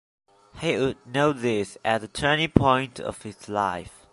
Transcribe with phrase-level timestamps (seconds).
[0.59, 4.07] He would note this as the turning point of his life.